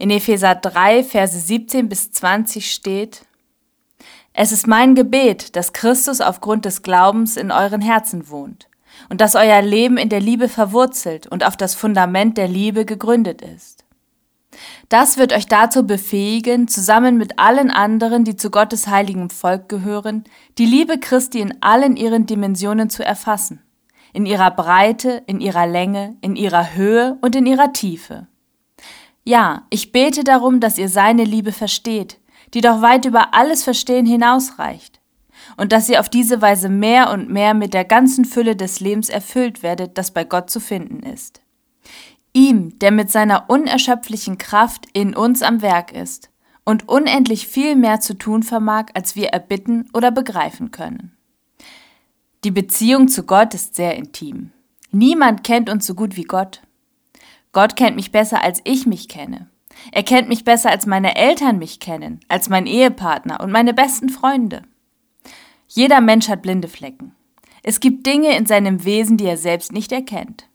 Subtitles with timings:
[0.00, 3.26] In Epheser 3, Verse 17 bis 20 steht,
[4.32, 8.68] Es ist mein Gebet, dass Christus aufgrund des Glaubens in euren Herzen wohnt
[9.10, 13.42] und dass euer Leben in der Liebe verwurzelt und auf das Fundament der Liebe gegründet
[13.42, 13.84] ist.
[14.88, 20.24] Das wird euch dazu befähigen, zusammen mit allen anderen, die zu Gottes heiligem Volk gehören,
[20.56, 23.60] die Liebe Christi in allen ihren Dimensionen zu erfassen,
[24.14, 28.29] in ihrer Breite, in ihrer Länge, in ihrer Höhe und in ihrer Tiefe.
[29.24, 32.18] Ja, ich bete darum, dass ihr seine Liebe versteht,
[32.54, 35.00] die doch weit über alles Verstehen hinausreicht,
[35.56, 39.08] und dass ihr auf diese Weise mehr und mehr mit der ganzen Fülle des Lebens
[39.08, 41.42] erfüllt werdet, das bei Gott zu finden ist.
[42.32, 46.30] Ihm, der mit seiner unerschöpflichen Kraft in uns am Werk ist
[46.64, 51.16] und unendlich viel mehr zu tun vermag, als wir erbitten oder begreifen können.
[52.44, 54.52] Die Beziehung zu Gott ist sehr intim.
[54.92, 56.62] Niemand kennt uns so gut wie Gott.
[57.52, 59.48] Gott kennt mich besser, als ich mich kenne.
[59.92, 64.08] Er kennt mich besser, als meine Eltern mich kennen, als mein Ehepartner und meine besten
[64.08, 64.62] Freunde.
[65.66, 67.14] Jeder Mensch hat blinde Flecken.
[67.62, 70.48] Es gibt Dinge in seinem Wesen, die er selbst nicht erkennt.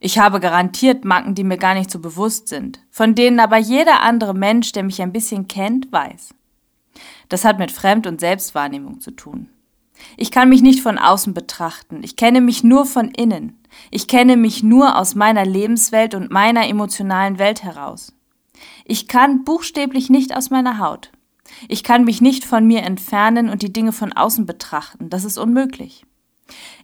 [0.00, 4.02] Ich habe garantiert Macken, die mir gar nicht so bewusst sind, von denen aber jeder
[4.02, 6.34] andere Mensch, der mich ein bisschen kennt, weiß.
[7.28, 9.50] Das hat mit Fremd- und Selbstwahrnehmung zu tun.
[10.16, 13.58] Ich kann mich nicht von außen betrachten, ich kenne mich nur von innen.
[13.90, 18.12] Ich kenne mich nur aus meiner Lebenswelt und meiner emotionalen Welt heraus.
[18.84, 21.12] Ich kann buchstäblich nicht aus meiner Haut.
[21.68, 25.10] Ich kann mich nicht von mir entfernen und die Dinge von außen betrachten.
[25.10, 26.04] Das ist unmöglich.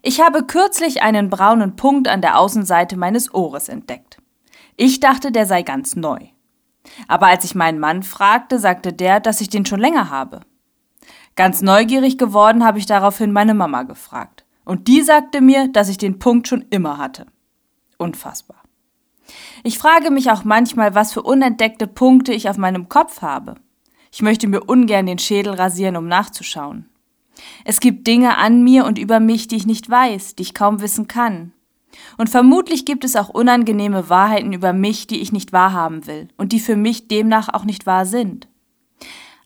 [0.02, 4.18] Ich habe kürzlich einen braunen Punkt an der Außenseite meines Ohres entdeckt.
[4.76, 6.18] Ich dachte, der sei ganz neu.
[7.08, 10.40] Aber als ich meinen Mann fragte, sagte der, dass ich den schon länger habe.
[11.36, 14.44] Ganz neugierig geworden habe ich daraufhin meine Mama gefragt.
[14.64, 17.26] Und die sagte mir, dass ich den Punkt schon immer hatte.
[17.98, 18.62] Unfassbar.
[19.62, 23.56] Ich frage mich auch manchmal, was für unentdeckte Punkte ich auf meinem Kopf habe.
[24.12, 26.88] Ich möchte mir ungern den Schädel rasieren, um nachzuschauen.
[27.64, 30.80] Es gibt Dinge an mir und über mich, die ich nicht weiß, die ich kaum
[30.80, 31.52] wissen kann.
[32.16, 36.52] Und vermutlich gibt es auch unangenehme Wahrheiten über mich, die ich nicht wahrhaben will und
[36.52, 38.48] die für mich demnach auch nicht wahr sind.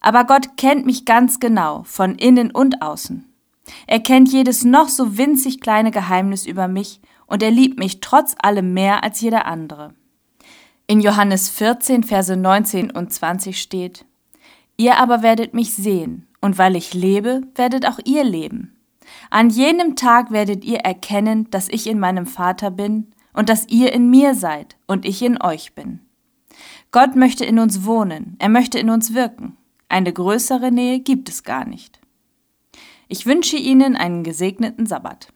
[0.00, 3.24] Aber Gott kennt mich ganz genau, von innen und außen.
[3.86, 8.34] Er kennt jedes noch so winzig kleine Geheimnis über mich und er liebt mich trotz
[8.38, 9.94] allem mehr als jeder andere.
[10.86, 14.06] In Johannes 14, Verse 19 und 20 steht,
[14.78, 18.76] Ihr aber werdet mich sehen, und weil ich lebe, werdet auch ihr leben.
[19.28, 23.92] An jenem Tag werdet ihr erkennen, dass ich in meinem Vater bin und dass ihr
[23.92, 26.00] in mir seid und ich in euch bin.
[26.90, 29.56] Gott möchte in uns wohnen, er möchte in uns wirken.
[29.88, 31.98] Eine größere Nähe gibt es gar nicht.
[33.08, 35.32] Ich wünsche Ihnen einen gesegneten Sabbat.